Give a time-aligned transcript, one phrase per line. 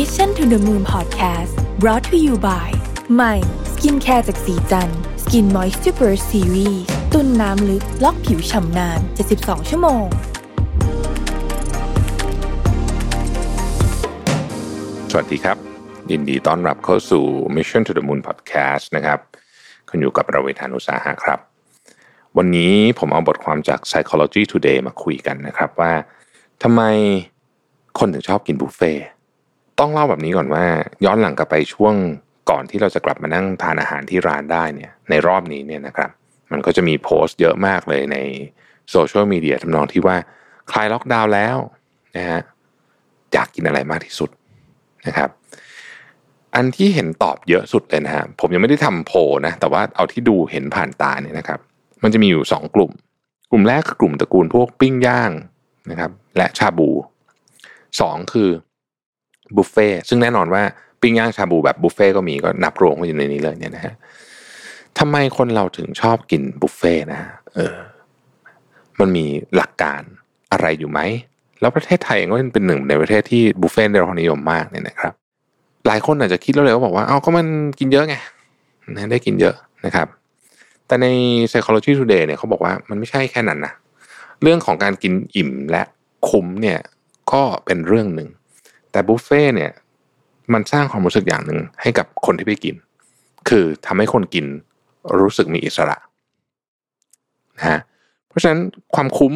[0.00, 2.68] Mission to the Moon Podcast brought to you by
[3.14, 3.34] ใหม่
[3.72, 4.90] สกินแคร์จากศรีจัน
[5.22, 6.82] ทร์ Skin Moisture Burst Series
[7.12, 9.00] ตุนน้ำลึก ล็อกผิวฉ่ำนาน
[9.34, 10.04] 72 ชั่วโมง
[15.10, 15.56] สวัสดีครับ
[16.10, 17.24] ยินดีต้อนรับเข้าสู่
[17.56, 19.18] Mission to the Moon Podcast นะครับ
[19.88, 21.38] คุณอยู่กับรวิศ หาญอุตสาหะครับ
[22.36, 25.92] วันนี้ผมเอาบทความจาก Psychology Today มาคุยกันนะครับว่า
[26.62, 26.82] ทำไม
[27.98, 28.92] คนถึงชอบกินบุฟเฟ่
[29.80, 30.64] ต้องเล่าแบบนี้ก่อนว่า
[31.04, 31.94] ย้อนหลังกลับไปช่วง
[32.50, 36.10] ก่อนที่เราจะกลับมานั่งทานอาหารที่ร้านได้เนี่ยในรอบนี้เนี่ยนะครับ
[36.52, 38.18] มันก็จะมีโพสต์เยอะมากเลยใน
[38.90, 40.16] โซเชียลมีเดียทำนองที่ว่า
[40.70, 41.56] คลายล็อกดาวน์แล้ว
[42.16, 42.40] นะฮะ
[43.32, 44.30] อยากกินอะไรมากที่สุด
[45.06, 45.30] นะครับ
[46.54, 51.60] อันที่เห็นตอบเยอะสุดเลยนะฮะผมยังไม่ได้ทำโพลนะแต่ว่าเอาที่ดูเห็นผ่านตาเนี่ยนะครับ
[52.02, 52.90] มันจะมีอยู่สองกลุ่ม
[53.50, 55.30] กลุ่มแรกคือกลุ่มตระกูลพวกปิ้งย่าง
[55.90, 56.90] นะครับ และชาบู
[58.00, 58.48] สองคือ
[59.56, 60.62] บุฟเฟ่ซึ่งแน่นอนว่า
[61.00, 63.94] ปิ้งย่างชาบูแบบบุฟเฟ่ก็มีก็นับรวมกันอยู่ในนี้เลยเนี่ยนะฮะ
[64.98, 67.74] ทำไมคนเราถึงชอบกินบุฟเฟ่นะฮะเออ
[69.00, 70.02] มันมีหลักการ
[70.52, 71.00] อะไรอยู่ไหม
[71.60, 75.12] แล้วประเทศไทยเองก็เป็นหนึ่งในประเทศที่บุฟเฟ่ได้รับความนิยมมากเนี่ยนะครับ
[75.86, 77.46] หลายคนอาจจะคิดแล้วเลยว่าบอกว่า เอาก็มัน
[77.78, 78.14] กินเยอะไง
[78.96, 80.08] นะได้กินเยอะนะครับ
[80.86, 81.06] แต่ใน
[81.50, 83.72] psychology today เนี่ยเขาบอกว่ามันไม่ใช่แค่นั้นนะ
[84.42, 85.82] เรื่องของการกินอิ่มและ
[86.28, 86.78] คุ้มเนี่ย
[87.32, 88.28] ก็เป็นเรื่องหนึ่ง
[88.94, 89.72] แต่บุฟเฟ่เนี่ย
[90.52, 92.74] มันสร้างความรู้สึกอย่างหนึ่งให้กับคนที่ไปกิน
[93.48, 94.46] คือทำให้คนกิน
[95.20, 95.96] รู้สึกมีอิสระ
[97.56, 97.80] นะฮะ
[98.28, 98.60] เพราะฉะนั้น
[98.94, 99.34] ความคุ้ม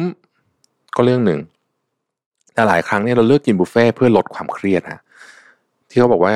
[0.95, 1.39] ก็เรื่องหนึ่ง
[2.53, 5.01] แต่หลายครั้งเนี่ยเราเลือกกินบุฟเฟ่เพื่อลดความเครียดฮะ
[5.89, 6.33] ที่เขาบอกว่า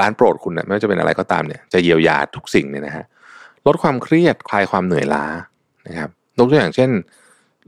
[0.00, 3.04] ร้านโปรดคุณเนี่ยไม่ว่าจะเป็นอะไรก็ตามเนี่ยจะเยียวยาทุกสิ่งเนี่ยนะฮะ
[3.66, 5.24] ลดความเครียดคลายความเหนื่อยล้า
[5.88, 6.90] นะครับยกตัวอย่างเช่น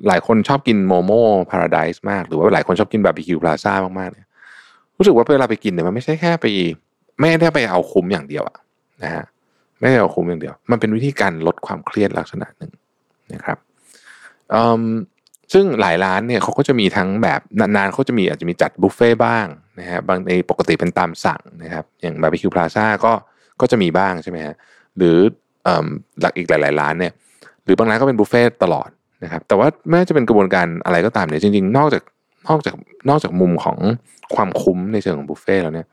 [0.06, 4.23] หลายคนชอบกินโมโม่พาราไดส์มาก หรือว่าหลายคนชอบกินบาร์บีคิวพลาซ่ามากๆเนี่ย
[4.98, 6.47] รู้สึกว่าเวลาไปกินเนี่ยมันไม่ใช่แค่ไป
[7.19, 8.56] ไม่ได้ไปเอาคุ้มอย่างเดียวอะ
[9.03, 9.25] นะฮะ
[9.81, 12.72] ไม่ได้เอาคุ้มอย่างเดียว มันเป็นวิธีการลดความเครียดลักษณะหนึ่ง
[13.33, 13.59] นะครับ
[15.53, 19.47] ซึ่งหลายร้านเนี่ยเขาก็จะมีทั้งแบบนานๆเขาจะมีอาจจะมีจัดบุฟเฟ่บ้าง
[19.81, 23.12] นะฮะบางในปกติเป็นตามสั่งนะครับอย่างบาร์บีคิวพลาซ่าก็
[23.60, 24.54] ก็จะมีบ้างใช่ไหมฮะ
[24.97, 25.16] หรือ
[26.21, 27.12] หลักอีกหลาย ๆ ร้านเนี่ย
[27.65, 28.88] หรือบางร้านก็เป็นบุฟเฟ่ตลอด
[29.25, 32.03] นะครับแต่ว่าแม้จะเป็นกระบวนการอะไรก็ตามเนี่ยจริง ๆ นอกจาก
[32.49, 32.75] นอกจาก
[33.09, 33.78] นอกจากมุมของ
[34.34, 35.88] ความคุ้มในเชิงของบุฟเฟ่แล้วเนี่ย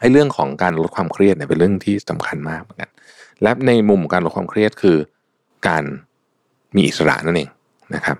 [0.00, 2.90] ให้เรื่องของการลดความเครียดเนี่ยเป็นเรื่องที่สำคัญมากเหมือนกัน
[3.42, 4.96] และในมุมการลดความเครียดคือ
[5.68, 5.84] การ
[6.76, 7.50] มีอิสระนั่นเอง
[7.94, 8.16] นะครับ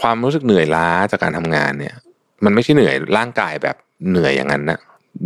[0.00, 1.94] ความรู้สึกเหนื่อยล้าจากการทำงานเนี่ย
[2.44, 3.76] มันไม่ใช่เหนื่อยร่างกายแบบ
[4.10, 4.78] เหนื่อยอย่างนั้นนะ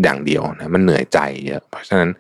[0.03, 2.11] อย่างเดียวนะมันเหนื่อยใจเยอะเพราะฉะนั้น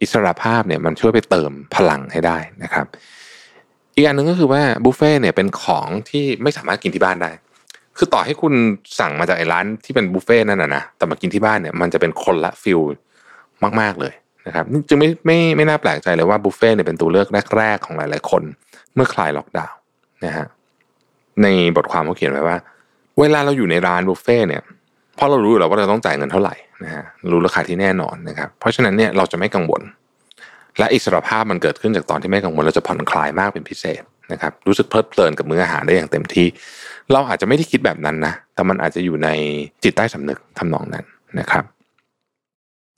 [0.00, 2.86] อิสระภาพเนี่ยมันช่วยไปเติมพลังให้ได้นะครับ
[3.94, 7.30] อีกอันหนึ่งก็คือว่าบุฟเฟ่เนี่ยเป็นของที่ไม่สามารถกินที่บ้านได้
[7.96, 8.54] คือต่อให้คุณ
[8.98, 12.80] สั่งมาจากไอ้ร้านที่เป็นบุฟเฟ่นั่นนะนะแต่มากินที่บ้านเนี่ยมันจะเป็นคนละฟิล
[13.80, 14.14] มาก ๆ เลย
[14.46, 17.28] นะครับจึงไม่ไม่ไม่น่าแปลกใจเลยว่าบุฟเฟ่เนี่ยเป็นตัวเลือก
[17.58, 18.42] แรก ๆ ของหลาย ๆ คน
[18.94, 19.76] เมื่อคลายล็อกดาวน์
[20.24, 20.46] นะฮะ
[21.42, 21.46] ใน
[21.76, 22.56] บทความเขาเขียนไว้ว่า
[23.20, 24.62] เวลาเราอยู่ในร้านบุฟเฟ่เนี่ย
[25.16, 29.82] เพราะเรารู้อยู่แล้วว่าเราต้องจ่ายเงินเท่าไหร่นะฮะรู้ราคาที่แน่นอนนะครับ เพราะฉะนั้นเนี่ยเราจะไม่กังวล
[30.78, 34.02] และอิสรภาพมันเกิดขึ้นจากตอนที่ไม่กังวลเราจะผ่อนคลายมากเป็นพิเศษ
[34.32, 36.46] นะครับรู้สึกเพลิดเพลินกับมื้ออาหารได้อย่างเต็มที่
[37.12, 39.28] เราอาจจะไม่ได้คิดแบบนั้นนะแต่มันอาจจะอยู่ใน
[39.82, 41.04] จิตใต้สำนึกทำนองนั้น
[41.40, 41.64] นะครับ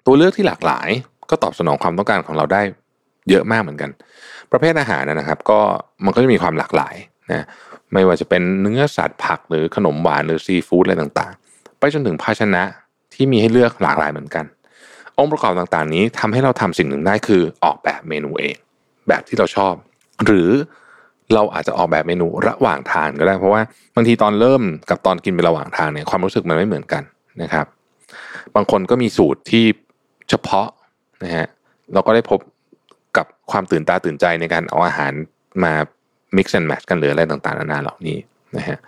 [0.06, 0.88] ตัวเลือกที่หลากหลาย
[1.30, 2.62] ก็ตอบสนองความต้องการของเราได้
[3.30, 3.90] เยอะมากเหมือนกัน
[4.52, 5.60] ประเภทอาหารนะครับ ก็
[6.04, 6.94] มันก็จะมีความหลากหลาย
[7.30, 7.46] นะ
[7.92, 12.62] ไม่ว่าจะเป็นเนื้อสัตว์ผักหรือขนมหวานหรือซีฟู้ดอะไรต่างๆ ไปจนถึงภาชนะ
[13.14, 14.44] ที่มีให้เลือกหลากหลายเหมือนกัน
[15.18, 18.56] องค์ประกอบต่างๆ นี้ทำให้เราทำสิ่งหนึ่งได้คือออกแบบเมนูเอง
[19.08, 19.74] แบบที่เราชอบ
[20.26, 20.50] หรือ
[21.34, 23.62] เราอาจจะออกแบบเมนูระหว่างทานก็ได้ เพราะว่า
[23.94, 27.02] บางทีตอนเริ่มกับตอนกินไประหว่างทางเนี่ยความรู้สึกมันไม่เหมือนกัน
[27.42, 27.66] นะครับ
[28.54, 29.64] บางคนก็มีสูตรที่
[30.30, 30.68] เฉพาะ
[31.22, 31.46] นะฮะ
[31.92, 32.40] เราก็ได้พบ
[33.16, 35.12] กับความตื่นตาตื่นใจในการเอาอาหาร
[35.64, 35.72] มา
[36.36, 38.18] mix and match กันหรืออะไรต่างๆนานาเหล่านี้
[38.56, 38.78] นะฮะ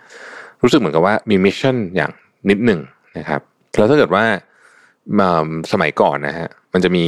[0.63, 2.11] รู้สึกเหมือนกับว่ามี mission อย่าง
[2.49, 2.79] นิดหนึ่ง
[3.17, 3.41] นะครับ
[3.77, 4.23] แล้วถ้าเกิดว่า
[5.71, 7.05] สมัยก่อนนะฮะมันจะมี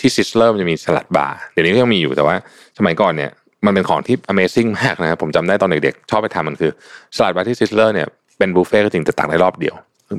[0.00, 2.36] ที่ซิสเลอร์มันจะมีสลัดบาร์เดี๋ยวนี้ก็ยังมีอยู่แต่ว่า
[2.78, 3.30] สมัยก่อนเนี่ย
[3.64, 6.70] มันเป็นของที่ Amazing มากนะครับผมจำได้ตอนเด็กๆชอบไปทำมันคือ
[7.16, 8.08] สลัดบาร์ที่ซิสเลอร์เนี่ย
[8.38, 9.74] เป็นบุฟเฟ่ก็จริงแต่ตักได้รอบเดียว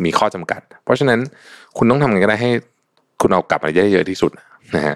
[0.05, 1.19] มีข้อจำกัด เพราะฉะนั้น
[1.77, 2.51] คุณต้องทำไงก็ได้ให้
[3.21, 4.31] คุณเอากลับมาเยอะๆที่สุด
[4.75, 4.95] นะฮะ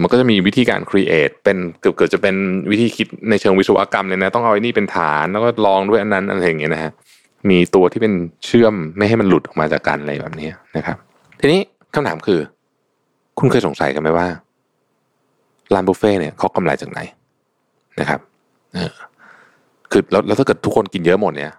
[0.00, 2.34] มันก็จะมีวิธีการ create เป็นเกือบเกือบจะเป็น
[2.70, 6.90] วิธีคิดในเชิงวิศวกรรมเลยนะ ต้องเอาไอ้นี่เป็นฐานแล้วก็ลองด้วยอันนั้นอะไรอย่างเงี้ยนะฮะ
[7.50, 8.14] มีตัวที่เป็น
[8.44, 10.96] เชื่อมไม่ให้มันหลุดออกมาจากกันอะไรแบบนี้นะครับ
[11.40, 11.60] ทีนี้
[11.94, 12.40] คำถามคือ
[13.38, 14.26] คุณเคยสงสัยกันไหมว่า
[15.74, 17.00] ร้านบุฟเฟ่เนี่ยเขากำไรจากไหน
[18.00, 18.20] นะครับ
[19.90, 21.52] คือแล้วแล้วถ้าเกิดทุกคนกินเยอะหมดเนี่ย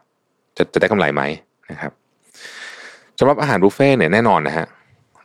[0.57, 1.21] จะจะได้กำไรไหม
[1.71, 1.91] นะครับ
[3.19, 4.67] สำหรับอาหารบุฟเฟ่เนี่ยแน่นอนนะฮะ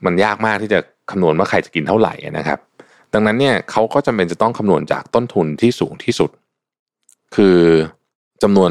[0.04, 0.78] มันยากมากที่จะ
[1.10, 2.58] คำนวณว่าใครจะกินเท่าไหร่นะครับ
[3.14, 6.30] ดังนั้นเนี่ยเขาก็จำเป็นจะต้องคำนวณจากต้นทุนที่สูงที่สุด
[7.34, 7.58] คือ
[8.42, 8.70] จำนวน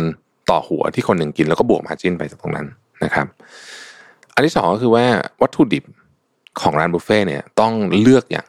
[0.50, 2.68] ต่อหัวที่คนหนึ่งกินแล้วก็บวกมาจิ้นไปจากตรงนั้น
[3.04, 3.28] นะครับ
[4.34, 5.06] อันที่สองก็คือว่า
[5.42, 5.84] วัตถุดิบ
[6.62, 8.48] ของร้านบุฟเฟ่เนี่ยต้องเลือกอย่าง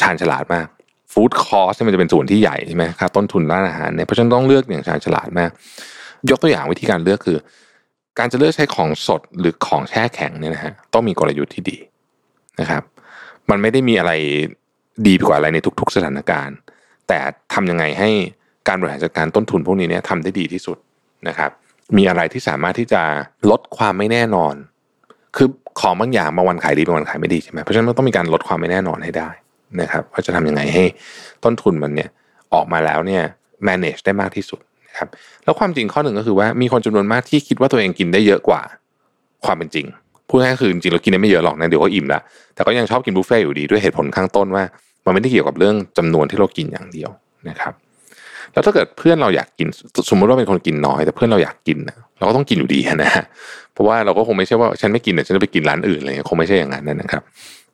[0.00, 0.66] ชาญฉลาดมาก
[1.12, 5.50] ฟู้ดคอสมันจะเป็นส่วนที่ใหญ่ใช่ไหมครับต้นทุนร้านอาหารเนี่ยเพราะฉะนั้นต้องเลือกอย่างชาญฉลาดมาก
[6.30, 7.38] ยกตัวอย่างวิธีการเลือกคือ
[8.18, 11.78] การจะเลือกใช้ของสดหรือของแช่แข็งเนี่ยนะฮะต้องมีกลยุทธ์ที่ดี
[12.60, 12.82] นะครับ
[13.50, 14.12] มันไม่ได้มีอะไร
[15.06, 16.56] ดีกว่าอะไรในทุก ๆ สถานการณ์
[17.08, 17.18] แต่
[17.52, 18.10] ทำยังไงให้
[18.68, 20.76] การบริหารจัดการต้นทุนพวกนี้เนี่ยทำได้ดีที่สุด
[21.28, 21.50] นะครับ
[21.96, 23.02] มีอะไรที่สามารถที่จะ
[23.50, 24.54] ลดความไม่แน่นอน
[25.36, 25.48] คือ
[25.80, 29.30] ของบางอย่างบางวันขายดีบางวันขายไม่ดีใช่ไหมเพราะฉะนั้นต้องมีการลดความไม่แน่นอนให้ได้
[29.82, 30.84] นะครับว่าจะทำยังไงให้
[31.44, 32.08] ต้นทุนมันเนี่ย
[32.54, 33.22] ออกมาแล้วเนี่ย
[33.68, 35.08] manage ได้มากที่สุดนะครับ
[35.44, 38.60] แล้วความจริงข้อหนึ่งก็คือว่ามีคนจำนวนมากที่คิดว่าตัวเองกินได้เยอะกว่า
[39.44, 39.86] ความเป็นจริง
[40.28, 42.20] พูดง่ายๆคือจริงเรากินได้ไม่เยอะหรอกนะเดี๋ยวก็อิ่มละ
[42.54, 44.64] แต่ก็ยังชอบกินบุฟเฟ่อยู่ดีด้วยเหตุผลข้างต้นว่า
[45.04, 47.10] มันไม่ได้เกี่ยวกับเรื่องจำนวนที่เรากินอย่างเดียว
[47.48, 47.72] นะครับ
[48.52, 49.68] แล้วถ้าเกิดเพื่อนเราอยากกิน
[50.10, 51.78] สมมติว่าเป็นคนกินน้อย แต่เพื่อนเราอยากกิน
[52.18, 53.24] เราก็ต้องกินอยู่ดีนะฮะ
[53.72, 57.22] เพราะว่าเราก็คงไม่ใช่ว่าฉันไม่กินแต่ฉันจะไปกินร้านอื่นอะไรคงไม่ใช่อย่างนั้นนะครับ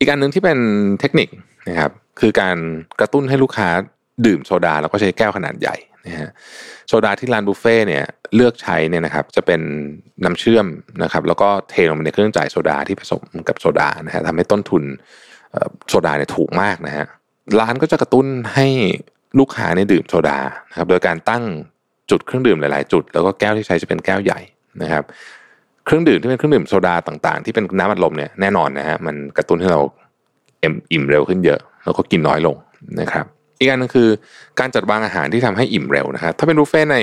[0.03, 0.59] อีกอันหนึ่งที่เป็น
[1.01, 1.29] เทคนิค
[1.69, 1.91] นะครับ
[2.21, 2.57] คือการ
[3.01, 3.69] กระตุ้นให้ลูกค้า
[4.27, 5.77] ดื่มโซดาแล้วก็ใช้แก้วขนาดใหญ่
[6.07, 6.31] นะฮะ
[6.89, 8.05] โซดาที่ร้านบุฟเฟ่เนี่ย
[8.35, 9.61] เลือกใช้เนี่ยนะครับจะเป็น
[10.25, 10.67] น้ำเชื่อม
[11.03, 14.83] นะครับแล้วก็เทลงไปในเครื่องจ่ายโซดาที่ผสมกับโซดานะฮะทำให้ต้นทุน
[15.89, 17.07] โซดาเนี่ยถูกมากนะฮะ
[17.61, 18.67] ร้านก็จะกระตุ้นให้
[19.39, 20.39] ลูกค้าเนี่ยดื่มโซดา
[20.71, 21.43] นะครับโดยการตั้ง
[22.11, 24.41] จุดเครื่องดื่มหลาย ๆ จุด แล้วก็แก้วที่ใช้จะเป็นแก้วใหญ่
[24.83, 25.05] นะครับ
[25.85, 29.81] เครื่องดื่มที่เป็นเครื่องดื่มโซดาต่างๆ ที่เป็นน้ำอัดลมเนี่ยแน่นอนนะฮะมันกระตุ้นให้เรา
[30.61, 32.57] เอ,อิ่มเร็วขึ้นเยอะ แล้วก็กินน้อยลง
[33.01, 33.27] นะครับ
[33.59, 34.09] อีกอันนึงคือ
[34.61, 36.99] การจัดวางอาหารที่ทำให้อิ่มเร็วนะครับถ้าเป็นบุฟเฟ่ใน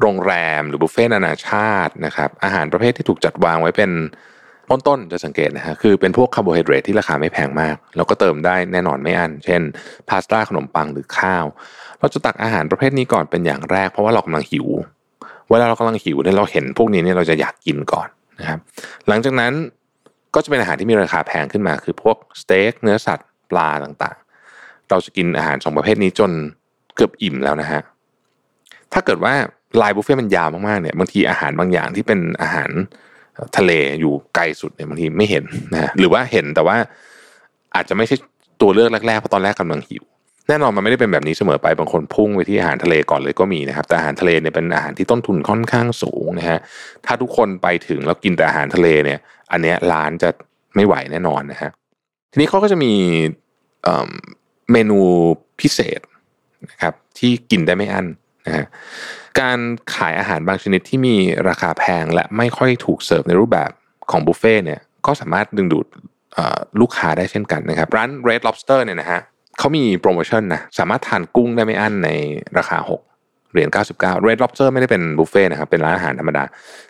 [0.00, 3.90] โรงแรมหรือบุฟเฟ่นานาชาตินะครับอาหารประเภทที่ถูกจัดวางไว้เป็น
[4.70, 9.62] ต้นๆจะสังเกตนะฮะคือเป็นพวกคาร์โบไฮเดรตที่ราคาไม่แพงมาก แล้วก็เติมได้แน่นอนไม่อั้น เช่น
[10.08, 11.44] พาสต้าขนมปังหรือข้าว
[12.00, 14.66] เราจะตักอาหารประเภทนี้ก่อนเป็นอย่างแรกเพราะว่าเรากำลังหิว
[15.50, 18.08] เวลาเรากำลังหิวเนี่ยเราเห็นพวกนี้เนี่ยเราจะอยากกินก่อน
[18.38, 18.58] นะครับ
[19.08, 19.52] หลังจากนั้น
[20.34, 26.30] ก็จะเป็นอาหารที่มีราคาแพงขึ้นมา คือพวกสเต็กเนื้อสัตว์ปลาต่างๆ เราจะกินอาหารสองประเภทนี้จน
[26.96, 27.80] เกือบอิ่มแล้วนะฮะ
[28.92, 29.34] ถ้าเกิดว่า
[29.80, 32.70] ลายบุฟเฟ่มันยาวมากๆเนี่ยบางทีอาหารบางอย่างที่เป็นอาหาร
[33.56, 35.44] ทะเลอยู่ไกลสุดเนี่ยบางทีไม่เห็น
[35.74, 36.76] นะหรือว่าเห็นแต่ว่า
[37.74, 38.16] อาจจะไม่ใช่
[38.60, 40.04] ตัวเลือกแรกๆเพราะตอนแรกกำลังหิว
[40.48, 46.58] แน่นอนมันไม่ได้เป็นแบบนี้เสมอไปบางคนพุ่งไปที่อาหารทะเลก่อนเลยก็มีนะครับ แต่อาหารทะเลเนี่ยเป็นอาหารที่ต้นทุนค่อนข้างสูงนะฮะ
[47.06, 49.18] ถ้าทุกคนไปถึงแล้วกินแต่อาหารทะเลเนี่ย
[49.52, 50.30] อันเนี้ยร้านจะ
[50.74, 51.70] ไม่ไหวแน่นอนนะฮะ
[52.32, 52.92] ทีนี้เขาก็จะมี
[54.72, 54.98] เมนู
[55.60, 56.00] พิเศษ
[56.70, 58.06] นะครับที่กินได้ไม่อั้น
[58.46, 58.66] นะฮะ
[59.40, 59.58] การ
[59.94, 61.16] ขายอาหารบางชนิดที่มี
[61.48, 63.70] ราคาแพงและไม่ค่อยถูกเสิร์ฟในรูปแบบ
[64.10, 65.86] ของบุฟเฟ่เนี่ยก็สามารถดึงดูด
[66.80, 69.20] ลูกค้าได้เช่นกันนะครับ ร้าน Red Lobster เนี่ยนะฮะ
[69.58, 72.08] เขามีโปรโมชั่นนะสามารถทานกุ้งได้ไม่อั้นใน
[72.58, 72.78] ราคา
[73.16, 73.68] 6เหรียญ
[73.98, 76.44] 99 Red Lobster ไม่ได้เป็นบุฟเฟ่นะครับเป็นร้านอาหารธรรมดา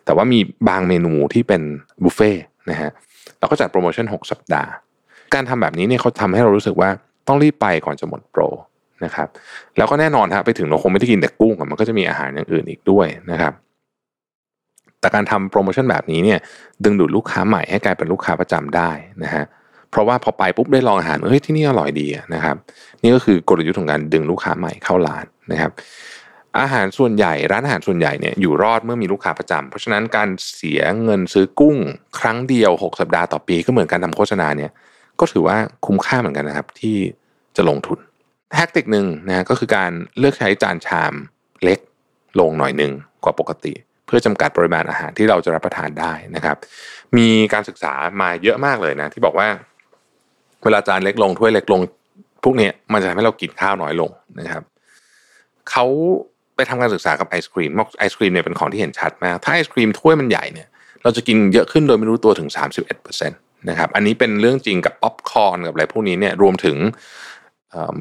[0.04, 0.38] แต่ว่ามี
[0.68, 1.62] บางเมนูที่เป็น
[2.02, 2.30] บุฟเฟ่
[2.70, 2.90] นะฮะ
[3.38, 4.70] เราก็จัดโปรโมชั่น 6 สัปดาห์
[5.34, 6.90] การทำแบบนี้เนี่ยเขาทำให้เรารู้สึกว่า
[7.28, 8.42] ต้องรีบไปก่อนจะหมดโปร
[9.04, 9.28] นะครับ
[9.76, 13.52] แล้วก็แน่นอนฮะไปถึงเราคงไม่ได้กินแต่กุ้งมันก็จะมีอาหารอย่างอื่นอีกด้วยนะครับ
[15.00, 16.38] แต่การทำโปรโมชั่นแบบนี้เนี่ย
[16.84, 18.90] ดึงดูดลูกค้าใหม่ให้กลายเป็นลูกค้าประจำได้
[19.24, 19.44] นะฮะ
[19.94, 22.56] เพราะว่าพอไปปุ๊บได้ลองอาหารเฮ้ยที่นี่อร่อยดีนะครับ
[23.02, 25.70] นี่ก็คือกลยุทธ์ของการดึงลูกค้าใหม่เข้าร้านนะครับ
[26.60, 31.76] อาหารส่วนใหญ่ ร้านอาหารส่วนใหญ่เนี่ยอยู่รอดเมื่อมีลูกค้าประจำเพราะฉะนั้นการเสียเงินซื้อกุ้ง
[32.18, 34.70] ครั้งเดียว 6 สัปดาห์ต่อปีก็เหมือนการทำโฆษณาเนี่ย
[35.20, 36.96] ก็ถือว่าคุ้มค่าเหมือนกันนะครับที่
[37.56, 37.98] จะลงทุน
[38.54, 41.12] แทคติกหนึ่งนะก็คือการเลือกใช้จานชาม
[41.62, 41.78] เล็ก
[42.40, 42.92] ลงหน่อยหนึ่ง
[43.24, 43.72] กว่าปกติ
[44.06, 46.56] เพื่อจำกัดปริมาณอาหารที่เราจะรับประทานได้นะครับ
[47.16, 49.48] มีการศึกษามาเยอะมากเลยนะที่บอกว่า
[50.64, 51.80] เวลาจานเล็กลงถ้วยเล็กลง
[52.44, 54.62] พวกนี้มันจะทำให้เรากินข้าวน้อยลงนะครับ
[55.70, 55.86] เขา
[56.54, 60.68] ไปทำการศึกษากับไอศครีมไอศครีมเนี่ยเป็นของที่เห็นชัดมาก ถ้าไอศครีมถ้วยมันใหญ่เนี่ย
[61.02, 62.48] เราจะกินเยอะขึ้นโดยไม่รู้ตัวถึง
[62.88, 66.76] 31%นะครับ อันนี้เป็นเรื่องจริงกับป๊อปคอร์นกับอะไรพวกนี้เนี่ยรวมถึง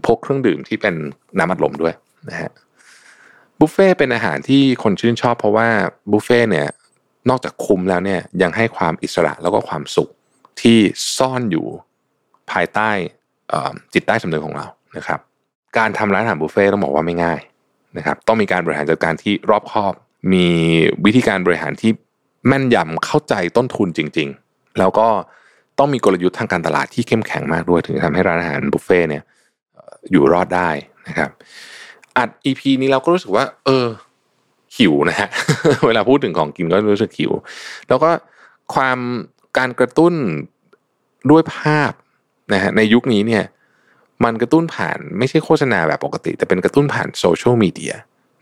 [0.05, 0.95] พกเครื่องดื่มที่เป็น
[1.37, 1.93] น้ำอัดลมด้วย
[2.29, 2.51] นะฮะ
[3.59, 5.67] บุฟเฟ่เป็นอาหารที่คนชื่นชอบเพราะว่า
[6.11, 6.67] บุฟเฟ่เนี่ย
[7.29, 10.09] นอกจากคุ้มแล้วเนี่ยยังให้ความอิสระแล้วก็ความสุข
[10.61, 10.77] ที่
[11.17, 11.67] ซ่อนอยู่
[12.51, 12.89] ภายใต้
[13.93, 15.19] จิตใต้สำนึกของเรานะครับ
[15.77, 17.39] การทำร้านอาหารบุฟเฟ่ต้องบอกว่าไม่ง่าย
[17.97, 19.93] นะครับ ต้องมีการบริหารจัดการที่รอบคอบ
[20.33, 20.47] มี
[21.05, 21.91] วิธีการบริหารที่
[22.47, 25.07] แม่นยำเข้าใจต้นทุนจริง ๆ แล้วก็
[25.79, 29.23] ต้องมีกลยุทธ์ทางการตลาดที่เข้มแข็งมากด้วยถึงทำให้ร้านอาหารบุฟเฟ่เนี่ย
[30.11, 30.69] อยู่รอดได้
[31.07, 31.29] นะครับ
[32.17, 33.87] อัด EP นี้เราก็รู้สึกว่า เออ
[34.77, 35.29] หิวนะฮะ
[35.85, 37.31] เวลาพูดถึงของกินก็รู้สึกหิว
[37.87, 38.09] แล้วก็
[38.73, 38.97] ความ
[39.57, 40.13] การกระตุ้น
[41.31, 41.91] ด้วยภาพ
[42.53, 43.43] นะฮะในยุคนี้เนี่ย
[44.23, 47.93] มันกระตุ้นผ่านไม่ใช่โฆษณาแบบปกติ แต่เป็นกระตุ้นผ่านโซเชียลมีเดีย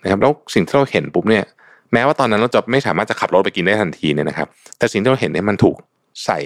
[0.04, 1.46] นะครับแล้วสิ่งที่เราเห็นปุ๊บเนี่ย
[1.94, 5.76] แม้ว่าตอนนั้นเราจะไม่สามารถจะขับรถไปกินได้ทันทีเนี่ยนะครับ แต่สิ่งที่เราเห็นเนี่ยมันถูก
[6.26, 6.40] ใส่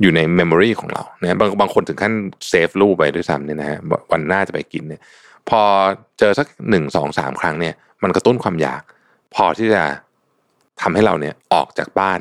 [0.00, 2.12] อยู่ใน memory ของเรานะบางบางคนถึงขั้น
[2.48, 3.78] save รูปไปด้วยซ้ำเนี่ยนะฮะ
[4.12, 5.00] วันหน้าจะไปกินเนี่ย
[5.48, 5.60] พอ
[6.18, 8.82] เจอสักหนึ่งสองสามครั้งเนี่ยมันกระตุ้นความอยาก
[9.34, 9.82] พอที่จะ
[10.80, 12.20] ทำให้เราเนี่ยออกจากบ้าน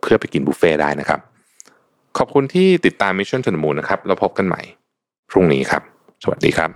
[0.00, 1.20] เพื่อไปกินบุฟเฟ่ได้นะครับ
[2.18, 4.60] ขอบคุณที่ติดตาม Mission to the Moon นะครับแล้วพบกันใหม่
[5.30, 5.82] พรุ่งนี้ครับ
[6.22, 6.70] สวัสดีครับ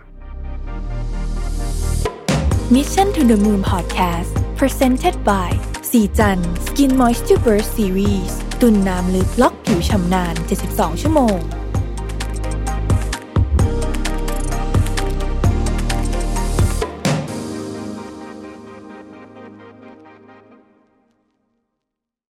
[2.75, 5.51] Mission to the Moon Podcast Presented by
[5.91, 10.35] สีจัน Skin Moisture Burst Series ตุ่นน้ำลึกล็อกผิวชำนาน
[10.69, 11.39] 72 ชั่วโมง